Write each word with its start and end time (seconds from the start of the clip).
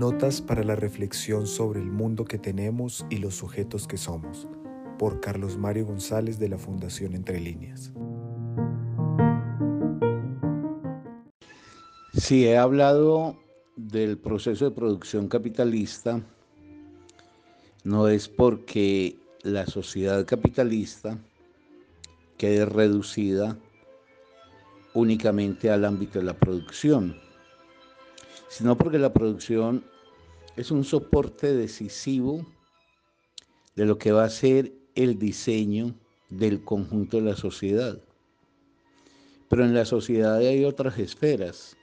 Notas 0.00 0.40
para 0.40 0.64
la 0.64 0.76
reflexión 0.76 1.46
sobre 1.46 1.78
el 1.78 1.90
mundo 1.90 2.24
que 2.24 2.38
tenemos 2.38 3.04
y 3.10 3.18
los 3.18 3.34
sujetos 3.34 3.86
que 3.86 3.98
somos, 3.98 4.48
por 4.98 5.20
Carlos 5.20 5.58
Mario 5.58 5.84
González 5.84 6.38
de 6.38 6.48
la 6.48 6.56
Fundación 6.56 7.12
Entre 7.12 7.38
Líneas. 7.38 7.92
Si 12.14 12.46
he 12.46 12.56
hablado 12.56 13.36
del 13.76 14.16
proceso 14.16 14.64
de 14.64 14.70
producción 14.70 15.28
capitalista, 15.28 16.22
no 17.84 18.08
es 18.08 18.26
porque 18.26 19.18
la 19.42 19.66
sociedad 19.66 20.24
capitalista 20.24 21.18
quede 22.38 22.64
reducida 22.64 23.58
únicamente 24.94 25.70
al 25.70 25.84
ámbito 25.84 26.20
de 26.20 26.24
la 26.24 26.38
producción, 26.38 27.20
sino 28.50 28.76
porque 28.76 28.98
la 28.98 29.12
producción 29.12 29.84
es 30.56 30.72
un 30.72 30.84
soporte 30.84 31.54
decisivo 31.54 32.44
de 33.76 33.86
lo 33.86 33.96
que 33.96 34.10
va 34.10 34.24
a 34.24 34.28
ser 34.28 34.72
el 34.96 35.20
diseño 35.20 35.94
del 36.28 36.64
conjunto 36.64 37.18
de 37.18 37.22
la 37.22 37.36
sociedad. 37.36 38.02
Pero 39.48 39.64
en 39.64 39.72
la 39.72 39.84
sociedad 39.84 40.38
hay 40.38 40.64
otras 40.64 40.98
esferas. 40.98 41.76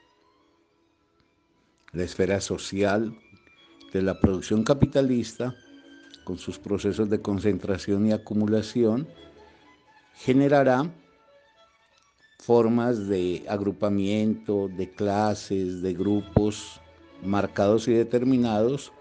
La 1.93 2.03
esfera 2.03 2.41
social 2.41 3.17
de 3.93 4.01
la 4.01 4.19
producción 4.19 4.63
capitalista, 4.63 5.55
con 6.25 6.37
sus 6.37 6.59
procesos 6.59 7.09
de 7.09 7.21
concentración 7.21 8.07
y 8.07 8.11
acumulación, 8.11 9.07
generará 10.15 10.93
formas 12.39 13.07
de 13.07 13.43
agrupamiento, 13.49 14.69
de 14.69 14.89
clases, 14.89 15.81
de 15.81 15.93
grupos 15.93 16.79
marcados 17.23 17.87
y 17.87 17.93
determinados 17.93 18.93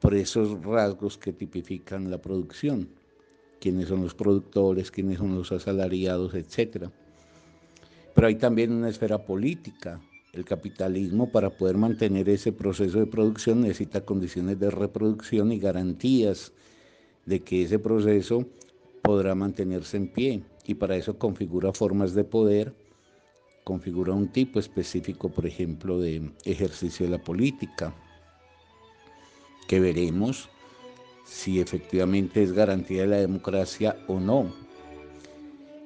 por 0.00 0.14
esos 0.14 0.60
rasgos 0.64 1.18
que 1.18 1.32
tipifican 1.32 2.10
la 2.10 2.18
producción, 2.18 2.88
quiénes 3.60 3.88
son 3.88 4.02
los 4.02 4.14
productores, 4.14 4.90
quiénes 4.90 5.18
son 5.18 5.36
los 5.36 5.52
asalariados, 5.52 6.34
etc. 6.34 6.88
Pero 8.14 8.26
hay 8.26 8.36
también 8.36 8.72
una 8.72 8.88
esfera 8.88 9.18
política. 9.18 10.00
El 10.32 10.44
capitalismo 10.44 11.30
para 11.30 11.50
poder 11.50 11.76
mantener 11.76 12.28
ese 12.28 12.52
proceso 12.52 12.98
de 12.98 13.06
producción 13.06 13.60
necesita 13.60 14.04
condiciones 14.04 14.58
de 14.58 14.70
reproducción 14.70 15.52
y 15.52 15.58
garantías 15.58 16.52
de 17.26 17.40
que 17.40 17.64
ese 17.64 17.78
proceso 17.78 18.46
podrá 19.02 19.34
mantenerse 19.34 19.96
en 19.96 20.08
pie 20.08 20.42
y 20.66 20.74
para 20.74 20.96
eso 20.96 21.18
configura 21.18 21.72
formas 21.72 22.14
de 22.14 22.24
poder, 22.24 22.74
configura 23.64 24.12
un 24.12 24.28
tipo 24.28 24.58
específico, 24.58 25.28
por 25.30 25.46
ejemplo, 25.46 25.98
de 26.00 26.30
ejercicio 26.44 27.06
de 27.06 27.12
la 27.12 27.22
política, 27.22 27.94
que 29.68 29.80
veremos 29.80 30.48
si 31.24 31.60
efectivamente 31.60 32.42
es 32.42 32.52
garantía 32.52 33.02
de 33.02 33.08
la 33.08 33.16
democracia 33.18 33.96
o 34.08 34.18
no. 34.18 34.52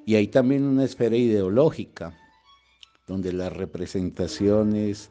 Y 0.06 0.14
hay 0.16 0.28
también 0.28 0.64
una 0.64 0.84
esfera 0.84 1.16
ideológica, 1.16 2.18
donde 3.06 3.32
las 3.32 3.52
representaciones, 3.52 5.10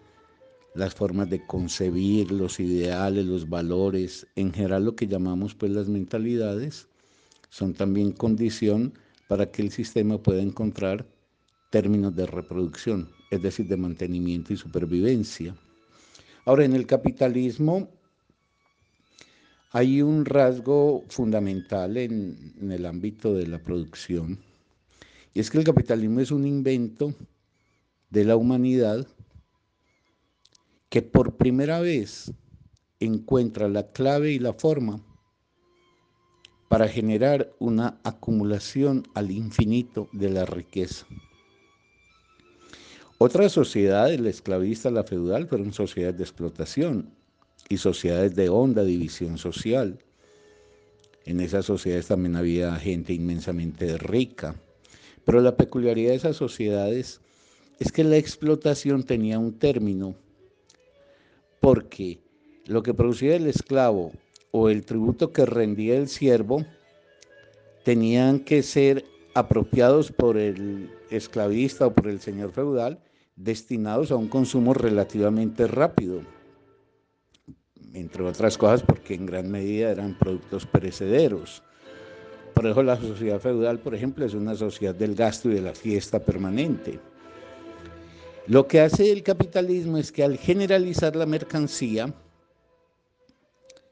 las 0.74 0.96
formas 0.96 1.30
de 1.30 1.46
concebir, 1.46 2.32
los 2.32 2.60
ideales, 2.60 3.26
los 3.26 3.48
valores, 3.48 4.26
en 4.36 4.52
general 4.52 4.86
lo 4.86 4.96
que 4.96 5.08
llamamos 5.08 5.54
pues 5.54 5.72
las 5.72 5.88
mentalidades, 5.88 6.88
son 7.50 7.74
también 7.74 8.12
condición 8.12 8.94
para 9.28 9.52
que 9.52 9.62
el 9.62 9.72
sistema 9.72 10.22
pueda 10.22 10.42
encontrar 10.42 11.06
términos 11.70 12.16
de 12.16 12.26
reproducción, 12.26 13.10
es 13.32 13.42
decir, 13.42 13.68
de 13.68 13.78
mantenimiento 13.78 14.54
y 14.54 14.58
supervivencia. 14.58 15.56
Ahora, 16.46 16.66
en 16.66 16.74
el 16.74 16.86
capitalismo 16.86 17.90
hay 19.72 20.04
un 20.04 20.24
rasgo 20.24 21.04
fundamental 21.10 21.98
en, 21.98 22.54
el 22.70 22.86
ámbito 22.86 23.34
de 23.34 23.48
la 23.48 23.58
producción, 23.58 24.40
y 25.34 25.40
es 25.40 25.50
que 25.50 25.58
el 25.58 25.64
capitalismo 25.64 26.20
es 26.20 26.30
un 26.30 26.46
invento 26.46 27.16
de 28.12 28.24
la 28.24 28.36
humanidad 28.36 29.08
que 30.90 31.02
por 31.02 31.38
primera 31.38 31.80
vez 31.80 32.32
encuentra 33.00 33.68
la 33.68 33.92
clave 33.92 34.32
y 34.32 34.38
la 34.38 34.54
forma 34.54 35.02
para 36.74 36.88
generar 36.88 37.54
una 37.60 38.00
acumulación 38.04 39.04
al 39.14 39.30
infinito 39.30 40.10
de 40.12 40.32
la 40.32 40.44
riqueza. 40.44 41.06
Otras 43.20 43.52
sociedades, 43.52 44.20
la 44.20 44.32
esclavista, 44.32 44.90
la 44.90 45.04
feudal, 45.04 45.48
fueron 45.48 45.72
sociedades 45.72 46.18
de 46.18 46.24
explotación 46.24 47.14
y 47.70 47.78
sociedades 47.78 48.36
de 48.36 48.50
honda 48.50 48.84
división 48.84 49.38
social. 49.38 50.00
En 51.26 51.42
esas 51.42 51.68
sociedades 51.68 52.08
también 52.08 52.36
había 52.36 52.76
gente 52.78 53.14
inmensamente 53.14 53.96
rica. 54.00 54.56
Pero 55.26 55.42
la 55.42 55.56
peculiaridad 55.56 56.10
de 56.10 56.16
esas 56.16 56.38
sociedades 56.38 57.22
es 57.80 57.92
que 57.92 58.04
la 58.04 58.18
explotación 58.18 59.04
tenía 59.04 59.38
un 59.38 59.60
término, 59.60 60.16
porque 61.60 62.20
lo 62.66 62.82
que 62.82 62.96
producía 62.96 63.36
el 63.36 63.46
esclavo 63.46 64.12
o 64.56 64.70
el 64.70 64.86
tributo 64.86 65.34
que 65.34 65.48
rendía 65.48 65.98
el 65.98 66.08
siervo 66.08 66.64
tenían 67.84 68.40
que 68.40 68.62
ser 68.62 69.04
apropiados 69.34 70.12
por 70.12 70.38
el 70.38 70.92
esclavista 71.10 71.88
o 71.88 71.94
por 71.94 72.08
el 72.08 72.20
señor 72.20 72.52
feudal, 72.52 73.00
destinados 73.36 74.12
a 74.12 74.16
un 74.16 74.28
consumo 74.28 74.76
relativamente 74.76 75.66
rápido, 75.66 76.22
entre 77.94 78.24
otras 78.24 78.60
cosas 78.60 78.84
porque 78.84 79.16
en 79.16 79.26
gran 79.26 79.50
medida 79.50 79.90
eran 79.90 80.16
productos 80.20 80.68
perecederos. 80.68 81.64
Por 82.54 82.68
eso 82.68 82.84
la 82.84 83.02
sociedad 83.02 83.40
feudal, 83.40 83.80
por 83.80 83.96
ejemplo, 83.96 84.24
es 84.24 84.36
una 84.36 84.54
sociedad 84.54 84.94
del 84.94 85.16
gasto 85.16 85.50
y 85.50 85.56
de 85.56 85.62
la 85.62 85.74
fiesta 85.74 86.20
permanente. 86.20 87.00
Lo 88.46 88.68
que 88.68 88.82
hace 88.82 89.12
el 89.12 89.24
capitalismo 89.24 89.98
es 89.98 90.12
que 90.12 90.24
al 90.24 90.38
generalizar 90.38 91.16
la 91.16 91.26
mercancía, 91.26 92.14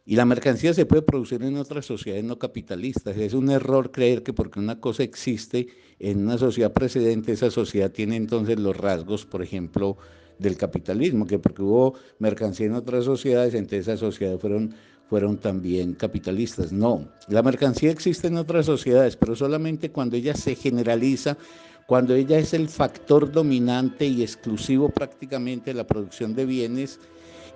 y 0.06 0.16
la 0.16 0.26
mercancía 0.26 0.74
se 0.74 0.86
puede 0.86 1.04
producir 1.04 1.44
en 1.44 1.58
otras 1.58 1.86
sociedades 1.86 2.24
no 2.24 2.40
capitalistas. 2.40 3.16
Es 3.18 3.34
un 3.34 3.50
error 3.52 3.92
creer 3.92 4.24
que 4.24 4.34
porque 4.34 4.60
una 4.60 4.80
cosa 4.80 5.04
existe 5.04 5.68
en 6.00 6.24
una 6.24 6.38
sociedad 6.38 6.74
precedente, 6.74 7.34
esa 7.34 7.52
sociedad 7.52 7.92
tiene 7.92 8.16
entonces 8.16 8.60
los 8.60 8.76
rasgos, 8.76 9.26
por 9.26 9.44
ejemplo, 9.44 9.98
del 10.40 10.58
capitalismo, 10.58 11.28
que 11.28 11.38
porque 11.38 11.62
hubo 11.62 11.94
mercancía 12.18 12.66
en 12.66 12.74
otras 12.74 13.06
sociedades, 13.06 13.54
entonces 13.54 13.88
esas 13.88 14.00
sociedades 14.00 14.42
fueron, 14.42 14.74
fueron 15.08 15.38
también 15.38 15.94
capitalistas. 15.94 16.72
No, 16.72 17.08
la 17.28 17.44
mercancía 17.44 17.92
existe 17.92 18.28
en 18.28 18.38
otras 18.38 18.66
sociedades, 18.66 19.16
pero 19.16 19.36
solamente 19.36 19.92
cuando 19.92 20.16
ella 20.16 20.34
se 20.34 20.56
generaliza, 20.56 21.38
cuando 21.86 22.16
ella 22.16 22.40
es 22.40 22.56
el 22.56 22.70
factor 22.70 23.32
dominante 23.32 24.08
y 24.08 24.24
exclusivo 24.24 24.90
prácticamente 24.90 25.72
de 25.72 25.76
la 25.76 25.86
producción 25.86 26.34
de 26.34 26.46
bienes 26.46 27.00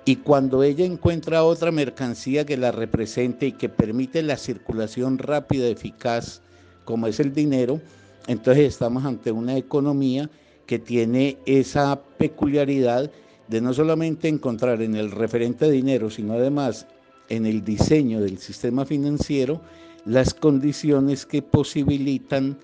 y 0.06 0.18
cuando 0.18 0.62
ella 0.62 0.86
encuentra 0.86 1.44
otra 1.44 1.72
mercancía 1.72 2.46
que 2.46 2.58
la 2.58 2.72
represente 2.72 3.48
y 3.48 3.52
que 3.54 3.70
permite 3.70 4.22
la 4.22 4.38
circulación 4.38 5.18
rápida, 5.18 5.68
eficaz, 5.68 6.42
como 6.86 7.08
es 7.08 7.20
el 7.20 7.34
dinero, 7.34 7.82
entonces 8.28 8.66
estamos 8.66 9.04
ante 9.04 9.32
una 9.32 9.58
economía 9.58 10.30
que 10.68 10.78
tiene 10.78 11.38
esa 11.48 12.00
peculiaridad 12.18 13.10
de 13.48 13.62
no 13.62 13.74
solamente 13.74 14.28
encontrar 14.28 14.84
en 14.84 14.96
el 14.96 15.12
referente 15.12 15.70
dinero, 15.70 16.12
sino 16.12 16.34
además 16.34 16.86
en 17.30 17.48
el 17.48 17.64
diseño 17.64 18.22
del 18.22 18.38
sistema 18.38 18.86
financiero 18.86 19.62
las 20.06 20.36
condiciones 20.36 21.26
que 21.26 21.42
posibilitan 21.42 22.58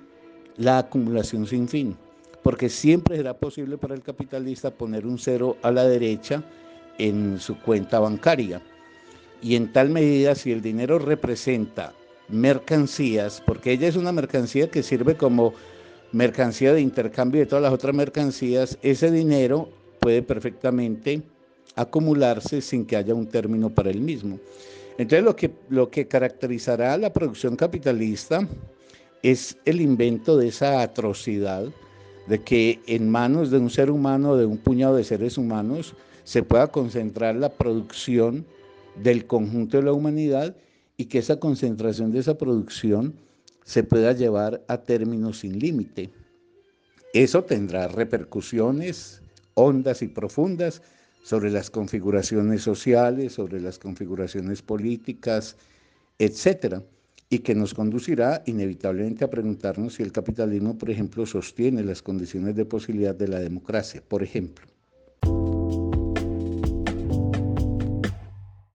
la 0.58 0.78
acumulación 0.78 1.48
sin 1.48 1.68
fin. 1.68 1.98
Porque 2.44 2.70
siempre 2.70 3.18
será 3.18 3.36
posible 3.36 3.78
para 3.78 3.96
el 3.96 4.02
capitalista 4.02 4.72
poner 4.72 5.06
un 5.08 5.18
cero 5.18 5.58
a 5.62 5.72
la 5.72 5.88
derecha, 5.88 6.44
en 6.98 7.40
su 7.40 7.58
cuenta 7.60 8.00
bancaria. 8.00 8.62
Y 9.42 9.56
en 9.56 9.72
tal 9.74 9.90
medida, 9.90 10.36
si 10.36 10.52
el 10.52 10.62
dinero 10.62 11.00
representa 11.00 11.94
mercancías, 12.30 13.42
porque 13.46 13.72
ella 13.72 13.88
es 13.88 13.96
una 13.96 14.12
mercancía 14.12 14.70
que 14.70 14.84
sirve 14.84 15.16
como 15.16 15.54
mercancía 16.12 16.74
de 16.74 16.82
intercambio 16.82 17.42
de 17.42 17.48
todas 17.48 17.64
las 17.64 17.74
otras 17.74 17.96
mercancías, 17.96 18.78
ese 18.82 19.12
dinero 19.12 19.70
puede 20.00 20.22
perfectamente 20.22 21.22
acumularse 21.76 22.62
sin 22.62 22.86
que 22.86 22.98
haya 22.98 23.14
un 23.14 23.28
término 23.28 23.70
para 23.70 23.90
el 23.90 24.02
mismo. 24.02 24.40
Entonces 24.98 25.24
lo 25.24 25.36
que, 25.36 25.52
lo 25.70 25.90
que 25.90 26.08
caracterizará 26.08 26.94
a 26.94 26.98
la 26.98 27.14
producción 27.14 27.56
capitalista 27.56 28.48
es 29.24 29.58
el 29.66 29.82
invento 29.82 30.38
de 30.38 30.50
esa 30.50 30.82
atrocidad 30.82 31.66
de 32.28 32.40
que 32.42 32.80
en 32.88 33.10
manos 33.10 33.52
de 33.52 33.58
un 33.58 33.70
ser 33.70 33.90
humano, 33.90 34.36
de 34.36 34.46
un 34.46 34.58
puñado 34.58 34.96
de 34.96 35.04
seres 35.04 35.38
humanos, 35.38 35.96
se 36.24 36.44
pueda 36.44 36.68
concentrar 36.68 37.36
la 37.36 37.50
producción 37.50 38.46
del 38.96 39.26
conjunto 39.26 39.78
de 39.78 39.84
la 39.84 39.94
humanidad 39.94 40.56
y 40.98 41.06
que 41.06 41.20
esa 41.20 41.40
concentración 41.40 42.12
de 42.12 42.20
esa 42.20 42.38
producción 42.38 43.16
se 43.64 43.84
pueda 43.84 44.12
llevar 44.14 44.64
a 44.68 44.78
términos 44.78 45.40
sin 45.40 45.58
límite. 45.58 46.10
Eso 47.14 47.44
tendrá 47.44 47.88
repercusiones 47.88 49.22
hondas 49.54 50.02
y 50.02 50.08
profundas 50.08 50.82
sobre 51.24 51.52
las 51.52 51.70
configuraciones 51.70 52.64
sociales, 52.64 53.34
sobre 53.34 53.60
las 53.60 53.78
configuraciones 53.80 54.62
políticas, 54.62 55.58
etcétera, 56.18 56.84
y 57.30 57.40
que 57.40 57.56
nos 57.56 57.74
conducirá 57.74 58.44
inevitablemente 58.46 59.24
a 59.24 59.30
preguntarnos 59.30 59.96
si 59.96 60.04
el 60.04 60.12
capitalismo, 60.12 60.78
por 60.78 60.90
ejemplo, 60.90 61.26
sostiene 61.26 61.84
las 61.84 62.02
condiciones 62.02 62.56
de 62.56 62.66
posibilidad 62.66 63.16
de 63.16 63.28
la 63.28 63.40
democracia. 63.40 64.04
Por 64.06 64.24
ejemplo, 64.24 64.66